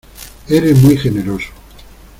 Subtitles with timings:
[0.49, 1.49] ¡eres muy generoso!